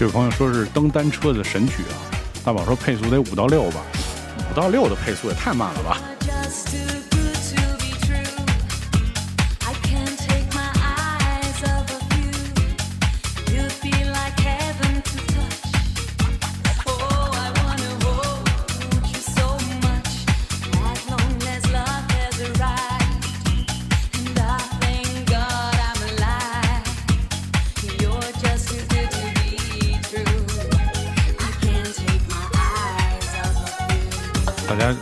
[0.00, 1.92] 这位朋友说是蹬单车的神曲啊，
[2.42, 3.82] 大宝说配速得五到六吧，
[4.50, 6.00] 五到六的配速也太慢了吧。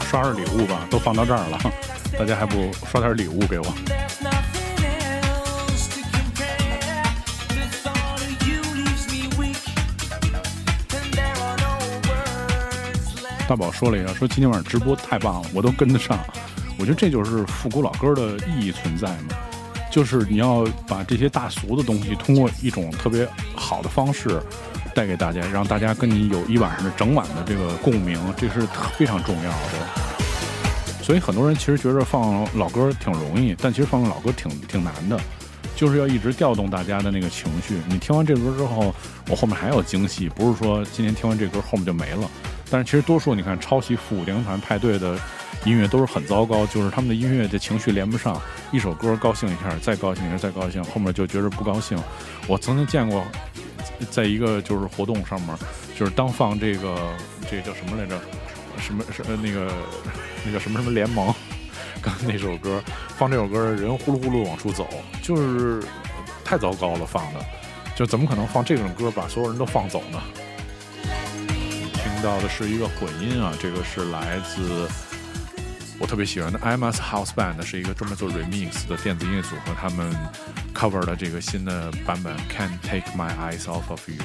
[0.09, 1.61] 刷刷礼物吧，都放到这儿了，
[2.19, 3.67] 大家还不刷点礼物给我？
[13.47, 16.19] 大宝说了一下，说今天晚上直播太棒了，我都跟得上。
[16.79, 19.37] 我觉得这就是复古老歌的意义存在嘛，
[19.93, 24.41] 就是你要把这些大俗的东西，通过一种特别好的方式。
[24.95, 28.61] 带给大家，让大家跟你有一晚上的整晚的这个共鸣，这是
[28.97, 31.03] 非常重要的。
[31.03, 35.19] 所以很多人其实觉得放老歌挺容易，但其实放老歌挺挺难的，
[35.75, 37.81] 就是要一直调动大家的那个情绪。
[37.89, 38.95] 你听完这歌之后，
[39.31, 42.29] 我后面还有惊喜，不是说今天听完这歌后面就没了。
[42.71, 45.19] 但是其实多数你看抄袭复古电团派对的
[45.65, 48.41] 音乐都是很糟糕，就是他们的音乐的情绪连不上，
[48.73, 51.99] 一首歌高兴一下，再高兴一下，再高兴，后面就觉得不高兴。
[52.47, 53.25] 我曾经见过。
[54.13, 55.57] 在一个就是活动上面，
[55.99, 56.97] 就是当放这个
[57.51, 58.17] 这叫什么来着？
[58.79, 59.73] 什么是那个
[60.47, 61.35] 那个什么什么联盟？
[62.01, 62.81] 刚那首歌
[63.17, 64.87] 放这首歌，人呼噜呼噜往出走，
[65.21, 65.83] 就是
[66.45, 67.05] 太糟糕了。
[67.05, 67.41] 放的
[67.97, 70.23] 就怎么可能放这种歌把所有人都放走呢？
[72.23, 74.89] 到的是一个混音啊，这个是来自
[75.99, 80.15] 我特别喜欢的 MS House Band，是一个专门做 remix 的电子音乐组合，他们。
[80.75, 84.23] cover 的这个新的版本，Can't Take My Eyes Off of You。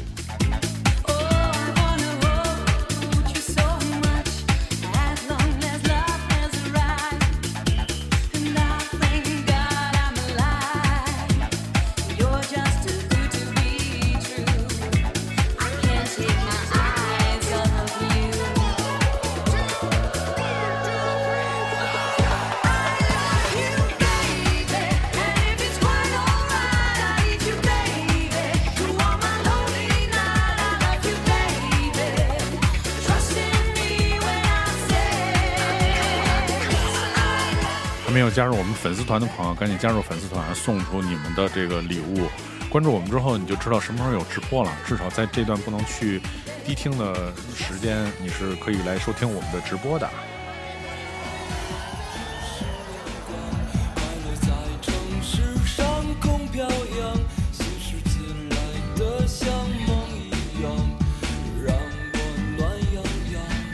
[38.33, 42.27] 加入我们粉丝团的朋友，赶紧加入粉丝团，送出你们的这个礼物。
[42.67, 44.71] 关注我们之后，你就知道什么时候有直播了。
[44.83, 46.19] 至少在这段不能去
[46.65, 50.09] 低听的时间，你是可以来收听我们的直播的。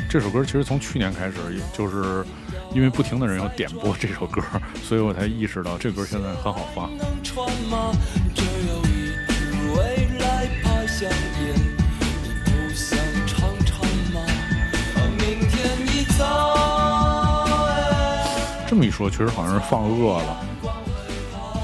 [0.10, 2.26] 这首歌其实从去年开始，也就是。
[2.74, 4.42] 因为不停的人要点播这首歌，
[4.84, 6.90] 所以我才意识到这歌现在很好放。
[18.68, 20.46] 这么一说，确实好像是放饿了，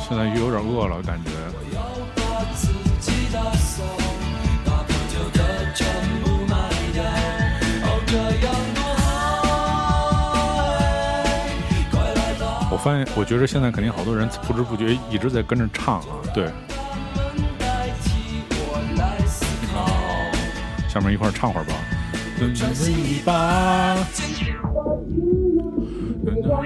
[0.08, 1.30] 现在又有点饿了，感觉。
[12.86, 16.06] 发现，我觉得现在肯定好多人不知不觉一直在跟着唱啊，
[16.36, 16.46] 对。
[20.88, 21.74] 下面一块唱会儿吧。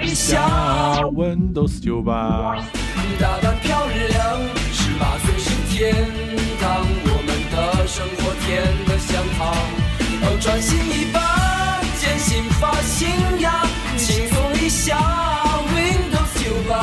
[0.01, 2.57] 一下 Windows 九八。
[3.17, 4.39] 大胆漂亮，
[4.73, 5.95] 十八岁是天
[6.59, 9.55] 堂，我们的生活甜得像糖。
[10.21, 13.07] 哦，专心一把，坚信发信
[13.39, 13.53] 仰，
[13.95, 14.53] 轻松
[16.49, 16.79] 一下。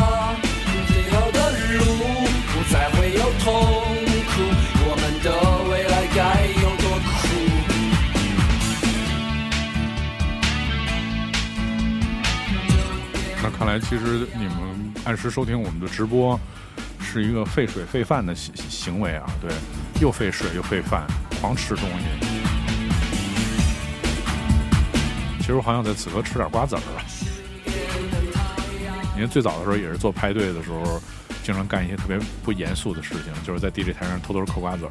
[13.58, 16.38] 看来，其实你们按时收听我们的直播，
[17.00, 19.24] 是一个费水费饭的行行为啊！
[19.40, 19.50] 对，
[19.98, 21.06] 又费水又费饭，
[21.40, 22.04] 狂吃东西。
[25.38, 27.00] 其实我好想在此刻吃点瓜子儿啊！
[29.16, 31.00] 因为最早的时候也是做派对的时候，
[31.42, 34.90] 经常干一些特别不严肃的事情，就是在 DJ 台上偷偷嗑瓜子儿。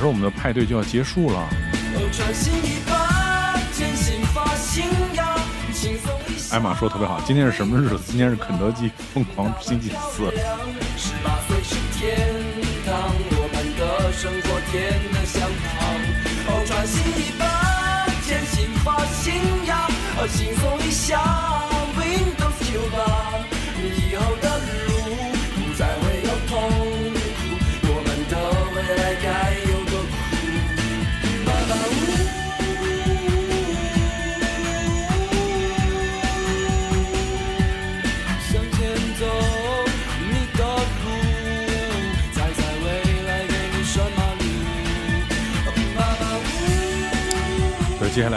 [0.00, 1.46] 时，我们的派对就要结束了。
[6.50, 8.00] 艾玛说特别好，今天是什么日子？
[8.06, 10.32] 今天是肯德基疯狂星期四。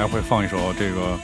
[0.03, 1.17] 来会放一首这个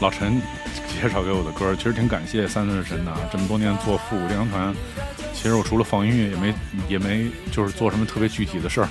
[0.00, 0.40] 老陈
[0.86, 3.12] 介绍给我的歌，其实挺感谢三寸神的。
[3.32, 4.72] 这么多年做复古电影团，
[5.34, 6.54] 其实我除了放音乐，也没
[6.88, 8.88] 也没就是做什么特别具体的事儿，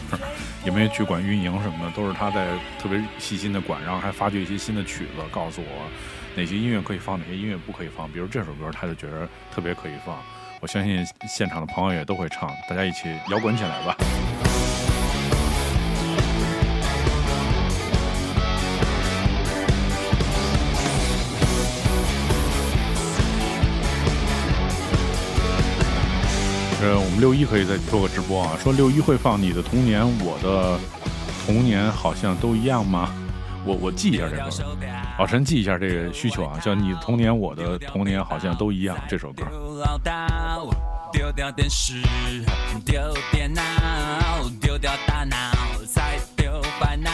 [0.65, 5.89] 也没去管运营什么的，都是他在特别细心的管，然后还发掘一些新的曲子，告诉我
[6.35, 8.11] 哪些音乐可以放，哪些音乐不可以放。
[8.11, 9.25] 比如这首歌，他就觉得
[9.55, 10.17] 特别可以放。
[10.59, 13.95] 我相信现场的朋友也都会唱，大家一起摇滚起来吧。
[26.89, 28.57] 呃，我们六一可以再做个直播啊。
[28.63, 30.79] 说六一会放你的童年，我的
[31.45, 33.13] 童年好像都一样吗？
[33.63, 34.49] 我我记一下这个，
[35.19, 39.43] 老陈记一下这个需求啊，叫你的童年，我的童年好像都一样这首歌。
[41.11, 42.01] 丢掉电视，
[42.83, 42.99] 丢
[43.31, 43.61] 电脑，
[44.59, 45.35] 丢掉大脑，
[45.85, 47.11] 再丢烦恼。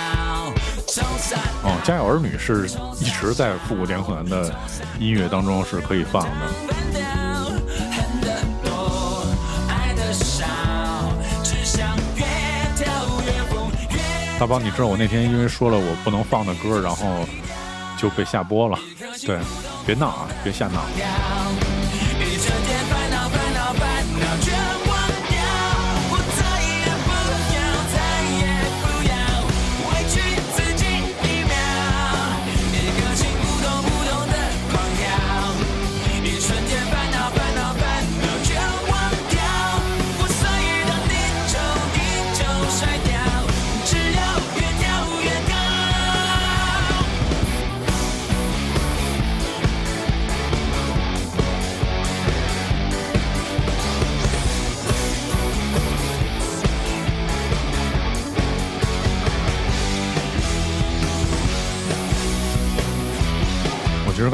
[1.63, 2.65] 哦，家有儿女是
[3.01, 4.53] 一直在复古电团的
[4.99, 6.74] 音乐当中是可以放的。
[14.37, 17.25] 大宝，你知道我那天因为说了我不能放的歌，然后
[17.97, 18.77] 就被下播了。
[19.25, 19.39] 对，
[19.85, 20.81] 别闹啊，别瞎闹。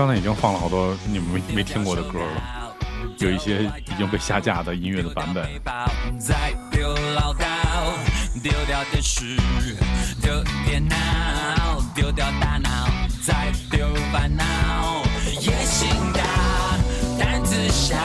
[0.01, 2.75] 刚才已经放了好多你们没没听过的歌了，
[3.20, 5.48] 有一些已经被下架的音乐的版本。
[8.41, 9.38] 丢掉电视，
[10.20, 10.96] 丢电脑，
[11.93, 12.89] 丢掉大脑，
[13.22, 15.03] 再丢烦恼。
[15.39, 16.24] 野心大，
[17.20, 17.96] 胆子小，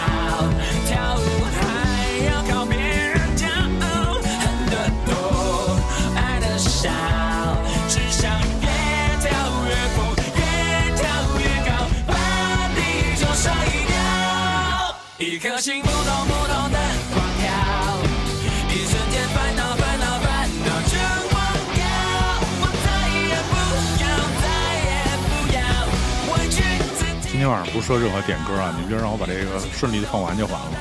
[27.76, 30.72] 不说任何点歌啊，你们就让我把这个顺利的放完就完了。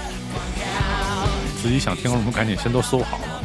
[1.61, 3.43] 自己想听什么赶紧先都搜好了，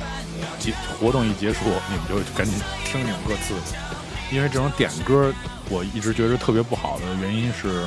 [0.60, 2.54] 结活动一结束你们就赶紧
[2.84, 3.60] 听你们各自的，
[4.30, 5.34] 因为这种点歌
[5.68, 7.84] 我一直觉得特别不好的原因是。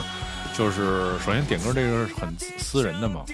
[0.55, 2.29] 就是首先点歌这个是很
[2.60, 3.25] 私人的嘛，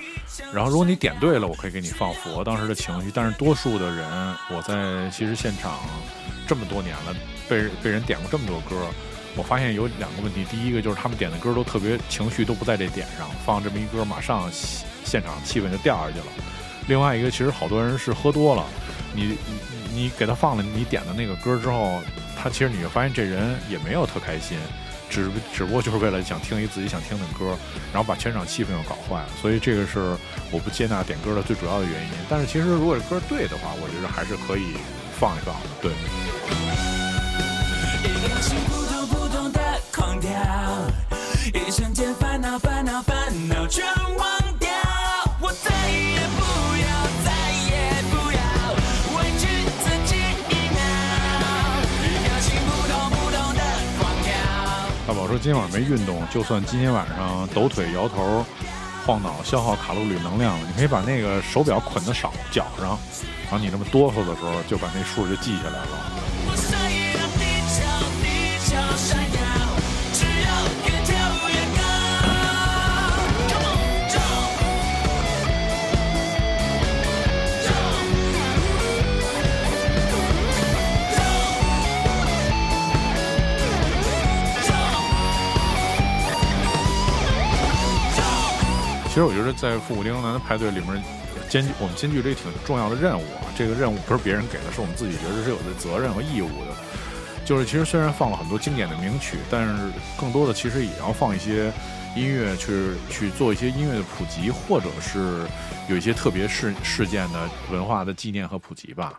[0.54, 3.12] 然后如果你点对了，我可以给你放符合当时的情绪。
[3.14, 4.08] 但是多数的人，
[4.50, 5.80] 我在其实现场
[6.48, 7.14] 这么多年了，
[7.50, 8.88] 被被人点过这么多歌，
[9.40, 10.44] 我发现有两个问题。
[10.52, 14.52] 第一个就是他们点的歌都特别情绪都不在这点上，放这么一歌，马上
[15.06, 16.26] 现场气氛就掉下去了。
[16.90, 18.66] 另外一个，其实好多人是喝多了，
[19.16, 19.38] 你
[19.94, 22.02] 你给他放了你点的那个歌之后，
[22.38, 24.58] 他其实你会发现这人也没有特开心。
[25.10, 27.58] 只只不过就是为了想听一自己想听的歌，
[27.92, 30.16] 然后把全场气氛又搞坏了，所以这个是
[30.52, 32.12] 我不接纳点歌的最主要的原因。
[32.30, 34.76] 但是其实如果歌对的话，我觉得还是可以
[35.20, 35.70] 放一放的。
[35.82, 35.92] 对
[40.10, 40.32] 忘掉。
[41.54, 43.16] 一瞬间烦恼烦恼烦
[43.48, 43.86] 恼全
[44.18, 44.68] 忘掉，
[45.40, 46.42] 我再也不
[46.82, 46.88] 要
[47.24, 47.30] 再
[47.70, 48.42] 也不要
[49.16, 49.46] 委屈
[49.78, 50.18] 自己
[50.50, 50.82] 一秒，
[52.26, 53.62] 热情扑通扑通的
[54.00, 54.34] 狂跳。
[55.06, 58.44] 大宝说今天晚上没运动，就算今天晚上抖腿摇头，
[59.06, 60.68] 晃脑、消耗卡路里能量了。
[60.68, 62.98] 你可以把那个手表捆的少脚上，
[63.44, 66.39] 然后你这么哆嗦的时候，就把那数就记下来了。
[89.20, 91.04] 其实我觉得在复古丁男的派对里面，
[91.50, 93.52] 兼我们兼具这挺重要的任务啊。
[93.54, 96.72] 这个任务不是别人给的，是我们自己觉得是有的责任和义务的。
[97.44, 101.70] 就是其实虽然放了很多经典的名曲，但是更多的其实也要放一些
[102.16, 105.46] 音乐去去做一些音乐的普及，或者是
[105.90, 109.16] 有一些特别事事件的文化的纪念和普及吧。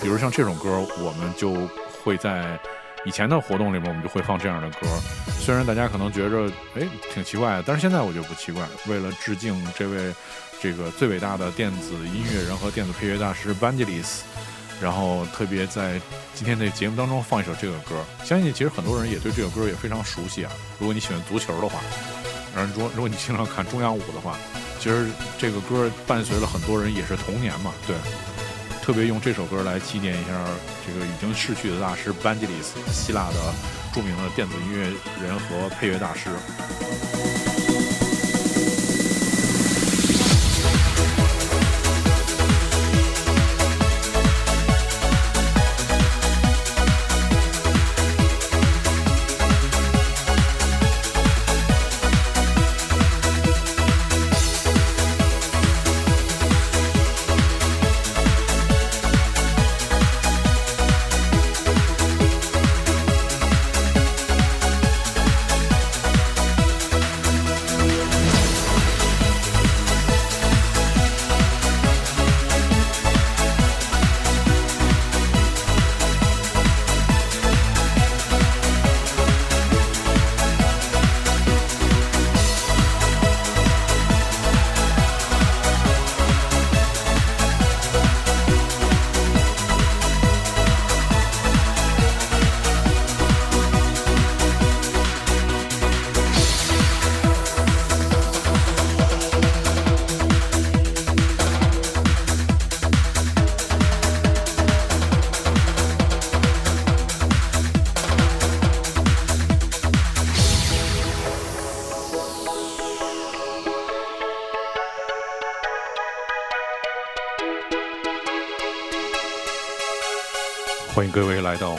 [0.00, 1.52] 比如像这种歌，我们就
[2.02, 2.58] 会在。
[3.04, 4.86] 以前的活动里面，我们就会放这样的歌，
[5.38, 6.82] 虽然大家可能觉着哎
[7.12, 8.66] 挺奇怪的，但是现在我觉得不奇怪。
[8.86, 10.12] 为了致敬这位
[10.60, 14.20] 这个最伟大的电子音乐人和电子配乐大师 Vangelis，
[14.80, 16.00] 然后特别在
[16.34, 17.94] 今天的节目当中放一首这个歌。
[18.24, 20.50] 相信其实很多人也对这个歌也非常熟悉啊。
[20.78, 21.80] 如果你喜欢足球的话，
[22.56, 24.36] 然后如果如果你经常看中央五的话，
[24.80, 27.94] 其实这个歌伴随了很多人也是童年嘛，对。
[28.84, 30.44] 特别用这首歌来纪念一下
[30.86, 33.36] 这个已经逝去的大师班吉里斯希腊的
[33.94, 34.82] 著名的电子音乐
[35.22, 36.28] 人和配乐大师。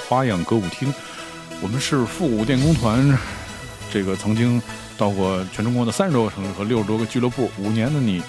[0.07, 0.93] 花样歌舞厅，
[1.61, 3.17] 我们是复古电工团，
[3.91, 4.61] 这个曾经
[4.97, 8.21] 到过全中国的三十多个城市和六十多个俱乐部，五年的你，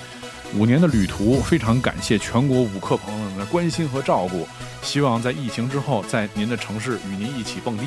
[0.54, 4.48] 五年的旅途，非常感谢全国舞客朋友们的关心和照顾，
[4.82, 7.84] 希望在疫情之后，在您的城市与您一起蹦迪。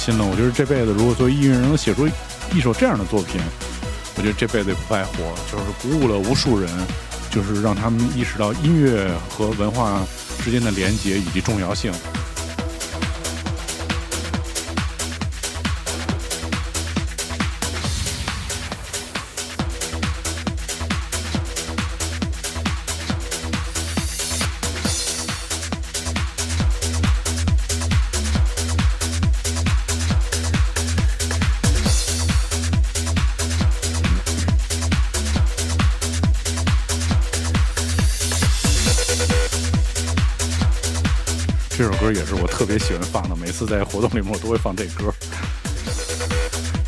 [0.00, 0.24] 心了！
[0.24, 2.08] 我觉得这辈子如果作为音乐人能写出
[2.54, 3.38] 一首这样的作品，
[4.16, 5.12] 我觉得这辈子也不白活。
[5.52, 6.70] 就是鼓舞了无数人，
[7.30, 10.02] 就是让他们意识到音乐和文化
[10.42, 11.92] 之间的连接以及重要性。
[41.80, 45.10] 这首歌也是我特别喜欢放的，每次在活动里面我都会放这歌。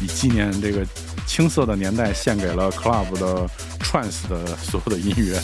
[0.02, 0.86] 以纪念这个
[1.26, 3.48] 青涩的年代，献给了 club 的
[3.80, 5.40] trance 的所有的音乐，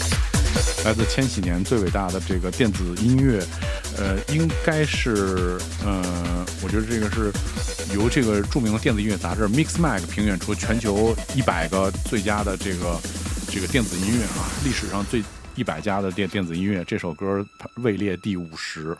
[0.84, 3.42] 来自千禧年最伟大的这个电子音乐，
[3.96, 7.32] 呃，应该是，呃，我觉得这个是
[7.94, 13.00] 由这个著名的电子音乐杂志 Mixmag 评选出全球一百个最佳的这个
[13.50, 15.24] 这个电子音乐啊，历史上最
[15.54, 17.42] 一百家的电电子音乐，这首歌
[17.76, 18.94] 位列第五十。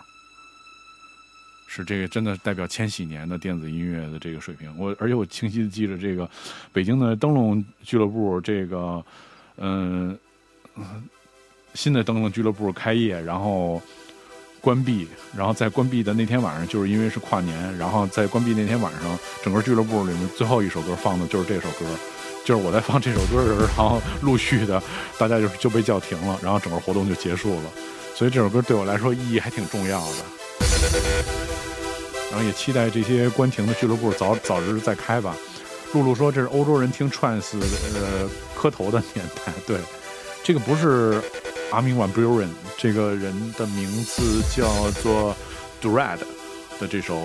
[1.71, 4.75] 是这个真的代表千禧年的电子音乐的这个水平。
[4.79, 6.29] 我而且我清晰的记着这个
[6.73, 9.05] 北京的灯笼俱乐部，这个
[9.59, 10.19] 嗯
[11.75, 13.81] 新的灯笼俱乐部开业，然后
[14.63, 15.07] 关闭，
[15.37, 21.85] 然后在关闭的那天晚上，就是因为是跨年，然后在关闭那天晚上，整个俱乐部里面最后一首歌放的就是这首歌，
[22.47, 24.83] 就是我在放这首歌的时候，然后陆续的
[25.19, 27.71] 大家就就被叫停了，然后整个活动就结束了。
[28.15, 31.58] 所以这首歌对我来说意义还挺重要的。
[32.31, 35.37] 然后也期待这些关停的俱乐部早早日再开吧。
[35.95, 37.59] 露露说这是欧洲人听 trance
[37.95, 39.53] 呃磕头的年代。
[39.67, 39.79] 对，
[40.45, 41.21] 这个不是
[41.71, 45.35] 阿明 van Buren，这个人的名字叫做
[45.81, 46.19] Dread
[46.79, 47.17] 的这首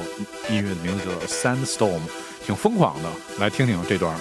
[0.50, 2.02] 音乐的名字叫 Sandstorm，
[2.46, 3.10] 挺疯狂的。
[3.40, 4.16] 来听听这段。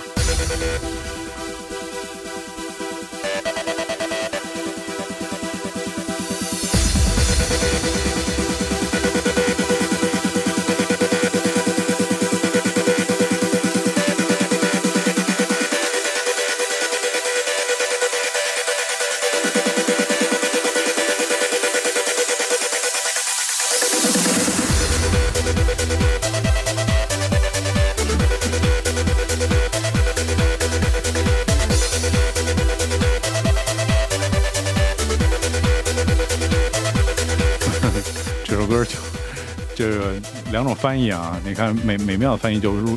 [40.93, 42.97] 翻译啊，你看美美妙的翻译就是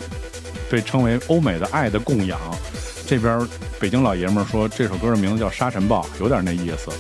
[0.70, 2.38] 被称为欧美的爱的供养，
[3.08, 3.40] 这边
[3.80, 6.92] 北京老爷们说这首歌的名字叫沙尘暴，有点那意思。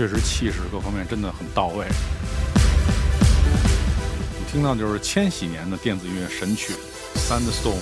[0.00, 1.84] 确实，气势各方面真的很到位。
[4.38, 6.72] 你听到就是千禧年的电子音乐神曲
[7.18, 7.74] 《Sandstone》。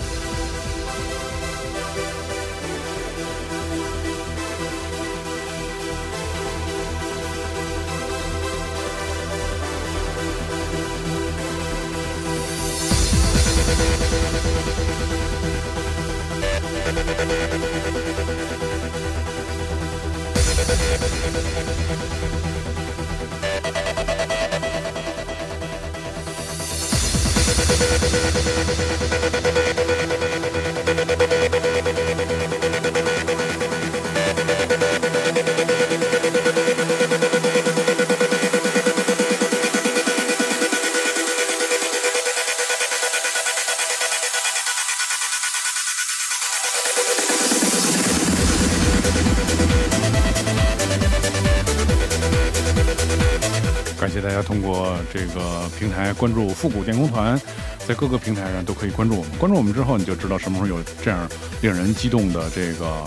[55.78, 57.40] 平台关注复古电工团，
[57.86, 59.30] 在各个平台上都可以关注我们。
[59.38, 61.28] 关注我们之后，你就知道什么时候有这样
[61.62, 63.04] 令人激动的这个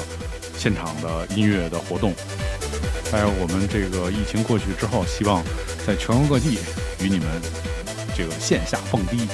[0.58, 2.14] 现场的音乐的活动。
[3.12, 5.44] 还有我们这个疫情过去之后，希望
[5.86, 6.60] 在全国各地
[7.02, 7.28] 与你们
[8.16, 9.28] 这个线下蹦迪。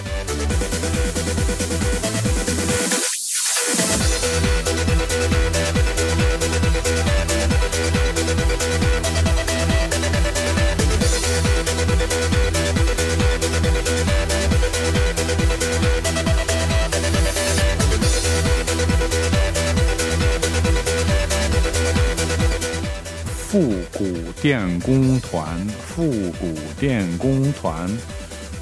[24.50, 27.86] 电工团，复古电工团，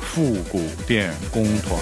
[0.01, 1.79] 复古电工团，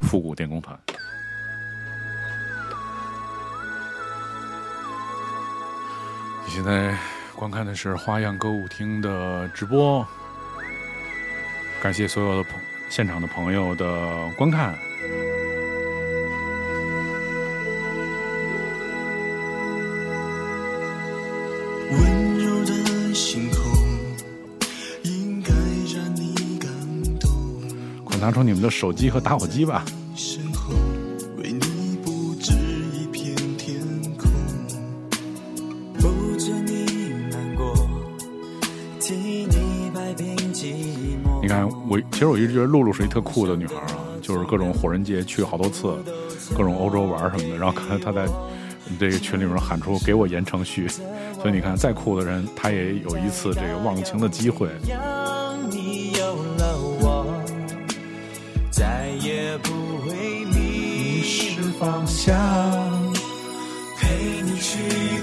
[0.00, 0.74] 复古电工团。
[6.46, 6.96] 你现在
[7.36, 10.06] 观看的是花样歌舞厅的直播，
[11.82, 14.74] 感谢所有的朋现场的朋友的观看。
[28.30, 29.84] 拿出你们的手机和打火机吧。
[41.42, 45.92] 你看，我其实我一直觉得露露是一特酷的女孩啊，就是各种火人节去好多次，
[46.56, 48.28] 各种欧洲玩什么的，然后看她在
[48.96, 50.86] 这个群里面喊出“给我言承旭”。
[51.42, 54.68] 所以你看，再酷的人，他也有一次这个忘情的机会。
[63.98, 64.78] 陪你去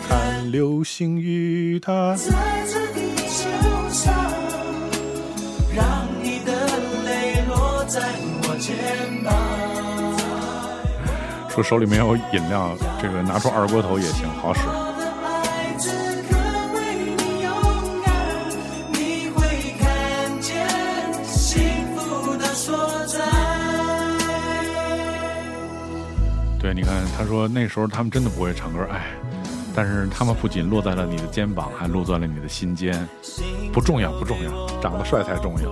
[0.08, 2.34] 看流星雨，它在
[2.66, 3.48] 这地球
[3.92, 4.12] 上，
[5.76, 6.52] 让你的
[7.06, 8.02] 泪落在
[8.44, 8.76] 我肩
[9.24, 9.32] 膀。
[11.48, 14.62] 说手里没有饮料，这个拿出二锅头也行，好使。
[26.78, 29.08] 你看，他说那时候他们真的不会唱歌，哎，
[29.74, 32.94] 但是他们不仅落在了你的肩膀，还落在了你的心间。
[33.74, 35.72] 不重要，不重要，长得帅才重要。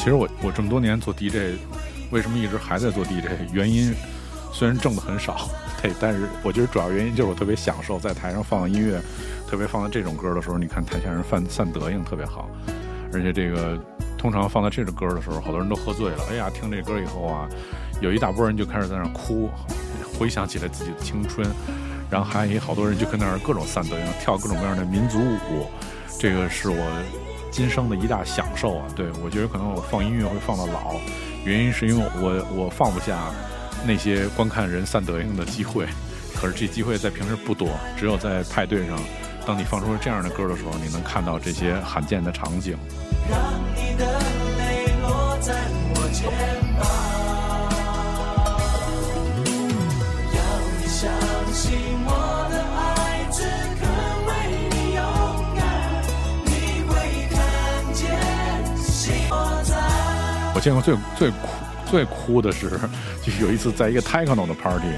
[0.00, 1.60] 其实我我这么多年做 DJ，
[2.10, 3.28] 为什么一直还在做 DJ？
[3.52, 3.94] 原因
[4.50, 5.50] 虽然挣的很少，
[5.82, 8.98] 对，但是我觉得主要原因就是我特别享受在台上放音乐，
[9.46, 12.48] 特别放到这种歌的时候，你看台下人散散德行特别好，
[13.12, 13.78] 而且这个
[14.16, 17.46] 通常放到这种歌的时候，好多人都喝醉了，哎呀，听这歌以后啊，
[18.00, 19.50] 有一大波人就开始在那哭，
[20.18, 21.46] 回想起来自己的青春，
[22.08, 25.66] 然后还有好多人就跟那儿各种散德行，跳各种各样的民族舞，
[26.18, 27.02] 这个是我。
[27.50, 28.86] 今生的一大享受啊！
[28.94, 30.94] 对我觉得可能我放音乐会放到老，
[31.44, 33.18] 原因是因为我我放不下
[33.84, 35.86] 那些观看人散德行的机会，
[36.36, 38.98] 可是这机会在平时不多，只有在派对上，
[39.46, 42.76] 当你放出这样的歌的时候，你能看到这些罕见的场景。
[43.28, 43.40] 让
[43.74, 44.20] 你的
[60.60, 61.48] 见过最最酷
[61.86, 62.70] 最酷的是，
[63.22, 64.92] 就有一次在一个 techno 的 party，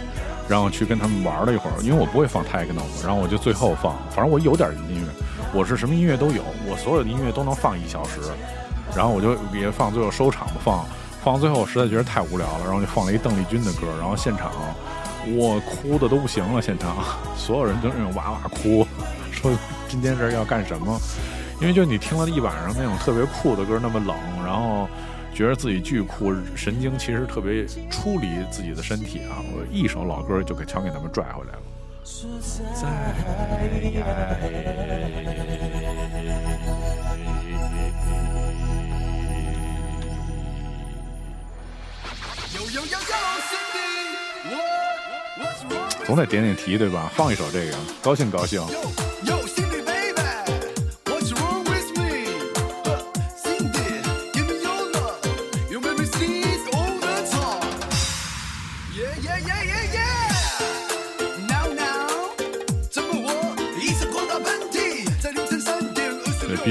[0.46, 1.72] 然后去跟他们玩了一会儿。
[1.82, 8.20] 因为我不会放 techno，然后我就最后放，反正我有点音乐，我是什么音乐都有，我所有的音乐都能放一小时。
[8.94, 10.84] 然后我就也放最后收场吧，放
[11.22, 14.50] 放最后我实在觉得太无聊了，然后就放了一邓丽君的歌，然后现场
[15.34, 16.96] 我哭的都不行了，现场
[17.34, 18.86] 所有人都那种哇哇哭，
[19.30, 19.50] 说
[19.88, 21.00] 今天这要干什么？
[21.58, 24.86] 因为就你听了一晚上那种特别酷的歌，那么冷，然后。
[25.34, 29.40] 觉得自己巨酷，神经其实特别出离自己的身体啊！
[29.54, 31.58] 我一首老歌就给全给他们拽回来了。
[46.04, 47.10] 总得点点题对吧？
[47.14, 48.60] 放一首这个，高兴高兴。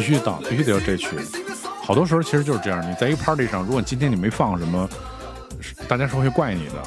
[0.01, 1.09] 必须到，必须得要这曲。
[1.83, 4.89] 好多时候其实就是这样，你在一个 party 上，如果今天你没放什么，
[5.87, 6.81] 大家是会怪你的。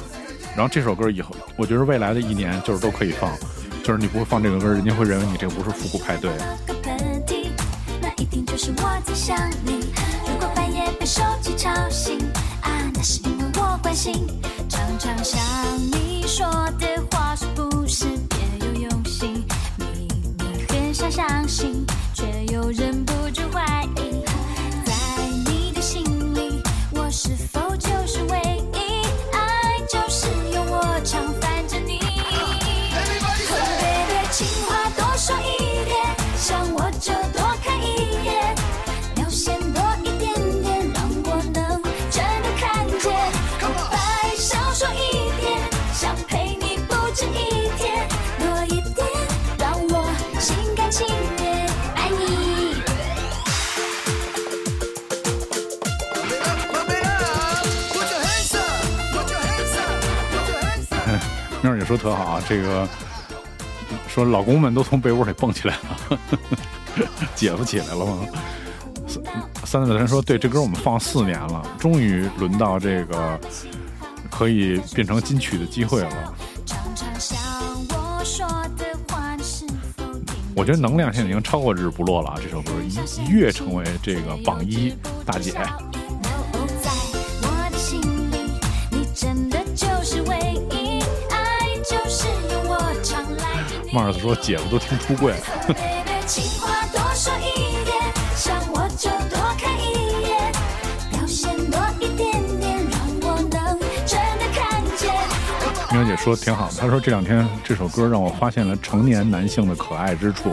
[0.53, 3.31] 然后这首歌以后，我觉得未来的一年就是都可以放，
[3.85, 6.29] 就是你不会放这个歌，人家会认为你这个不是复古派对。
[14.67, 15.39] 常常想
[15.77, 16.45] 你说
[16.77, 16.94] 的。
[61.95, 62.87] 说特好啊，这个
[64.07, 65.75] 说老公们都从被窝里蹦起来
[66.09, 66.19] 了，
[67.35, 68.19] 姐夫起来了吗？
[69.63, 73.39] 三三子人说，对，这歌我们放四年了，终于轮到这个
[74.29, 76.33] 可以变成金曲的机会了。
[80.53, 82.37] 我觉得能量现在已经超过日不落了啊！
[82.41, 84.93] 这首歌一跃成为这个榜一
[85.25, 85.53] 大姐。
[94.11, 95.39] 说：“姐夫都听出柜了。
[105.91, 110.51] ”喵姐说挺好的，她说这两天这首歌让我发现了成年男性的可爱之处。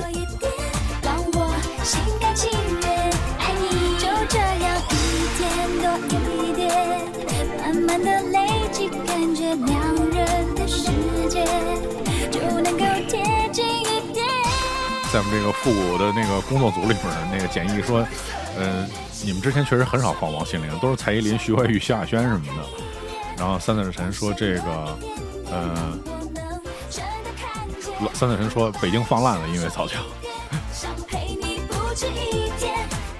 [15.62, 18.06] 复古的那个工作组里面的那个简易说，
[18.58, 18.88] 嗯，
[19.24, 22.62] 你们之前确实很少放王心凌，都是蔡依林、徐怀钰、萧亚轩什么的。
[23.38, 24.98] 然后三字神说这个。
[25.54, 26.00] 嗯，
[28.14, 29.94] 三字神说北京放烂了，因为早就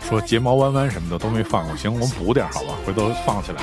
[0.09, 3.62] 说睫毛弯弯什么的都没放过，行，我们补点好吧，回头放起来。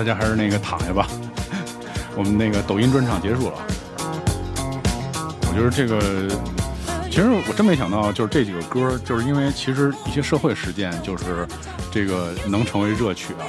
[0.00, 1.06] 大家还是那个躺下吧，
[2.16, 3.58] 我们那个抖音专场结束了。
[5.42, 6.00] 我觉得这个，
[7.10, 11.46] 其实我真没想到，就是这几个歌，就是因为其实一些社会实践，就是
[11.92, 13.44] 这个能成为热曲啊。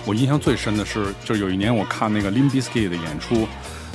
[0.06, 3.46] 我印象最深的是，就有一年我看那个 Limp Bizkit 的演出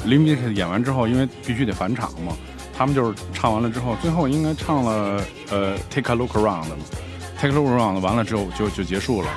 [0.05, 2.37] ，Limp Bizkit 演完之后，因为必须得返场嘛。
[2.75, 9.29] 他们就是唱完了之后，最后应该唱了呃 Take a Look Around，Take a Look Around 完了之后就就结束了，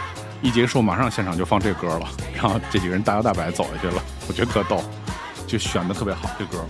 [0.42, 4.82] 一结束马上现场就放这歌了，然后这几个人大摇大摆走下去了，我觉得特逗，
[5.46, 6.64] 就选的特别好这歌。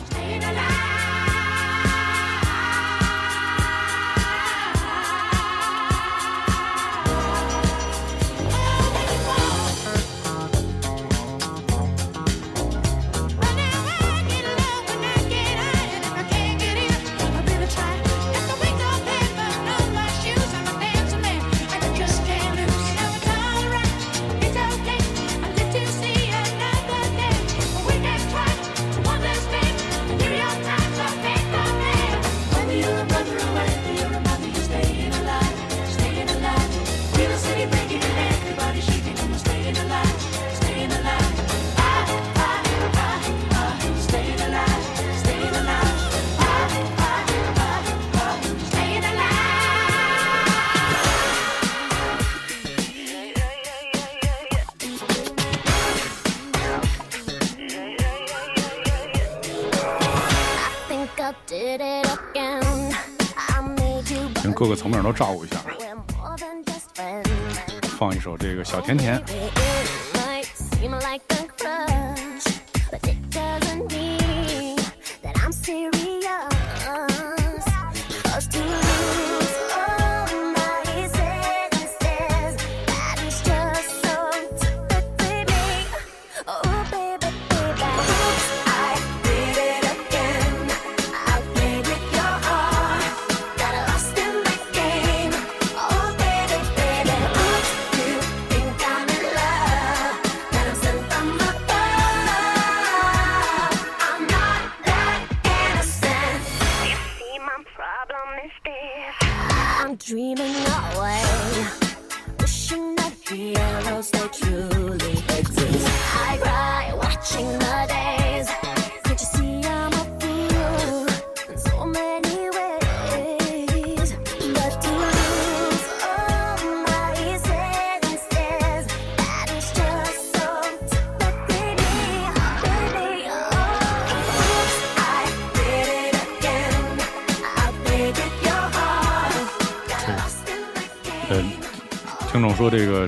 [67.98, 69.22] 放一首这个小甜甜。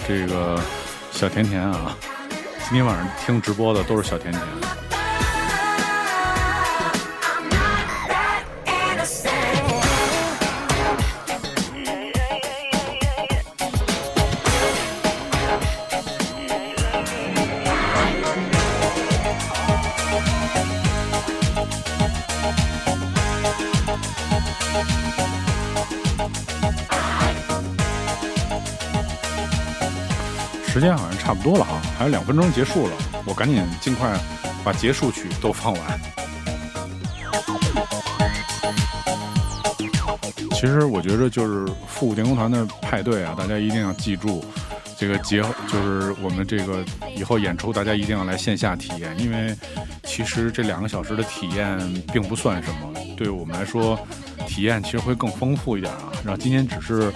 [0.08, 0.58] 这个
[1.12, 1.94] 小甜甜啊，
[2.64, 4.42] 今天晚上听直播的都是小甜甜。”
[30.78, 32.92] 时间好像差不多了哈，还有两分钟结束了，
[33.24, 34.16] 我赶紧尽快
[34.62, 36.00] 把结束曲都放完。
[40.52, 44.44] 其实我觉得就是复古电工团的派对啊，大家一定要记住，
[44.96, 46.84] 这个结就是我们这个
[47.16, 49.52] 以后演出，大家一定要来线下体验，因为
[50.04, 51.76] 其实这两个小时的体验
[52.12, 53.98] 并不算什么，对我们来说，
[54.46, 56.12] 体验其实会更丰富一点啊。
[56.24, 57.12] 然后今天只是。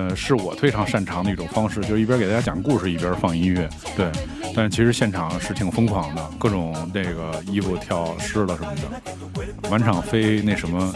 [0.00, 3.68] 呃，是我非常擅长的一种方式，就是一边给大家讲故事，一边放音乐。
[3.94, 4.10] 对，
[4.54, 10.94] 但是其实现场是挺疯狂的，各种那个衣服跳湿了什么的，满场飞那什么，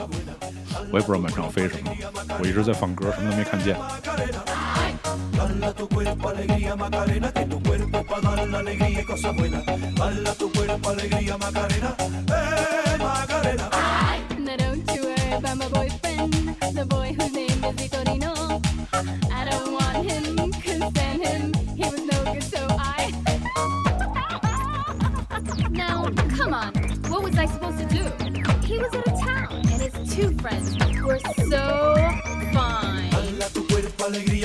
[0.91, 1.93] 我也不知道满场飞什么，
[2.41, 3.77] 我一直在放歌，什么都没看见。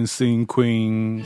[0.00, 1.24] ，Dancing Queen。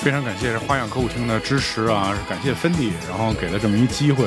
[0.00, 2.16] 非常感谢花样歌舞厅的支持啊！
[2.26, 4.26] 感谢芬迪，然后给了这么一机会，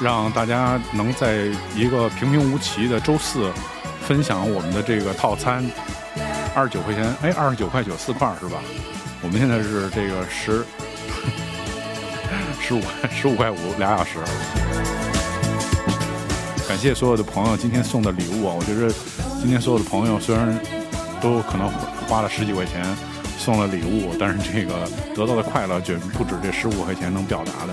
[0.00, 3.52] 让大家能在一个平平无奇的周四
[4.00, 5.62] 分享我们的这个套餐，
[6.54, 8.58] 二十九块钱，哎，二十九块九四块是吧？
[9.22, 10.64] 我们现在是这个十
[12.60, 14.18] 十五十五块五俩小时。
[16.68, 18.54] 感谢所有的朋友今天送的礼物啊！
[18.58, 18.92] 我觉得
[19.40, 20.58] 今天所有的朋友虽然
[21.20, 21.68] 都可能
[22.08, 22.84] 花了十几块钱。
[23.38, 27.72] 送了礼物，但是这个得到的快乐绝不止这十五块钱能表达的。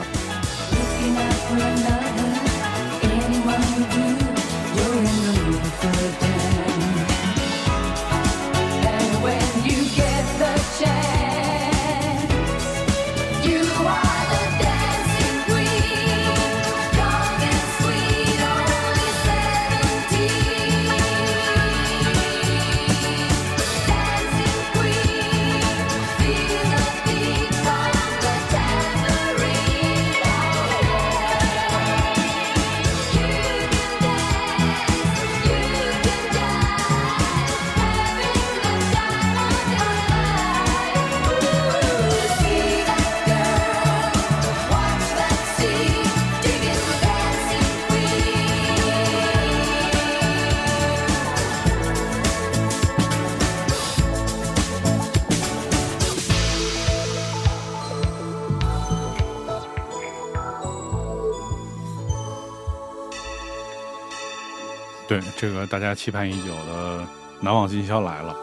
[65.40, 66.98] 这个大家期盼已久的
[67.40, 68.36] 《难忘今宵》来了，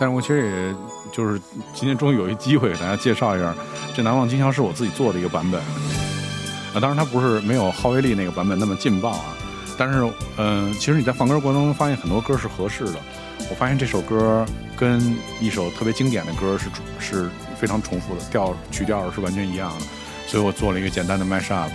[0.00, 0.74] 但是我其实也
[1.12, 1.38] 就是
[1.74, 3.54] 今天终于有一机会给大家介绍一下，
[3.94, 9.36] 这《难忘今宵》是我自己做的一个版本，啊，当然它不是没有浩威利那个版本那么劲爆啊，
[9.76, 12.94] 但是嗯，其实你在放歌过程中发现很多歌是合适的，
[13.50, 14.98] 我发现这首歌跟
[15.42, 19.84] 一首特别经典的歌是是非常重复的，调曲调是完全一样的，
[20.26, 21.70] 所以我做了一个简单的 mash up。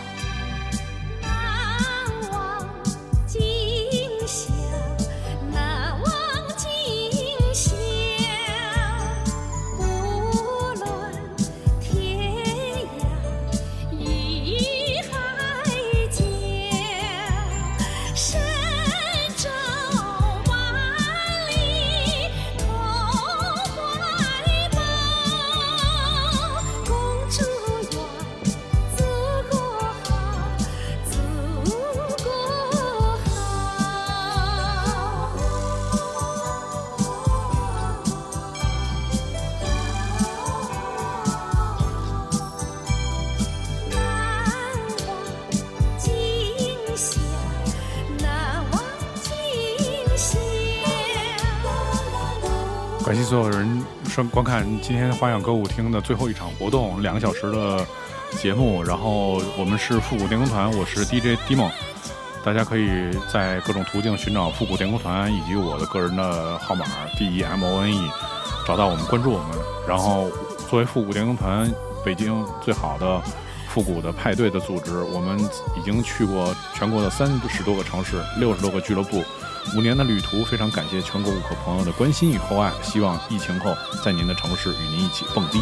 [53.14, 53.86] 感谢所有人
[54.16, 57.86] 观观看今天花样歌舞厅的最后一场活动，两个小时的
[58.40, 58.82] 节目。
[58.82, 61.70] 然后我们是复古电工团，我是 DJ D 梦
[62.44, 68.10] 大家可以在各种途径寻找复古电工团以及我的个人的号码 D E M O N E，
[68.66, 69.50] 找到我们关注我们。
[69.88, 70.28] 然后
[70.68, 71.72] 作为复古电工团
[72.04, 73.22] 北京最好的
[73.68, 75.40] 复古的派对的组织，我们
[75.78, 79.24] 已经去过全国的三十多个城市，六十多个俱乐部。
[79.76, 82.72] 五年的旅途，非常感谢全国顾客朋友的关心与厚爱。
[82.82, 85.60] 希望疫情后，在您的城市与您一起蹦迪。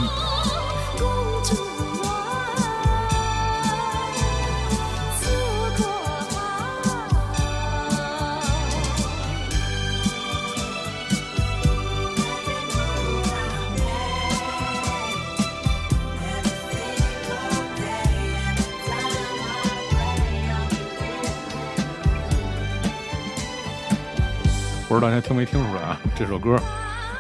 [24.92, 26.02] 不知道大家听没听出来啊？
[26.18, 26.58] 这首歌《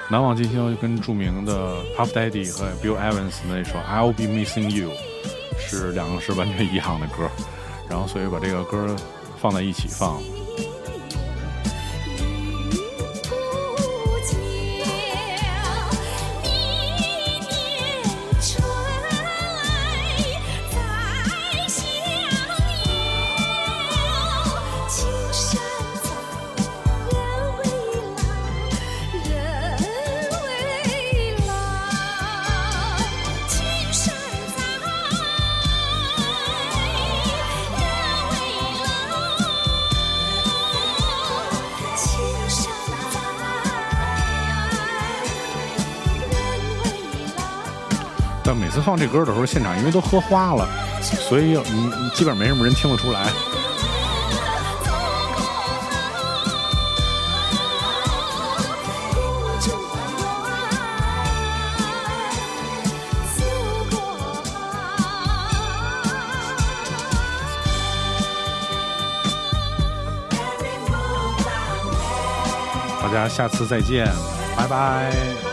[0.10, 4.90] 难忘今宵》跟著名的 Puff Daddy 和 Bill Evans 那首《I'll Be Missing You》
[5.58, 7.30] 是两个是完全一样的歌，
[7.90, 8.94] 然后所以把这个歌
[9.40, 10.22] 放在一起放。
[49.02, 50.70] 这歌的时候，现场因为都喝花了，
[51.02, 53.26] 所以你基本上没什么人听得出来。
[73.02, 74.06] 大家下次再见，
[74.56, 75.51] 拜拜。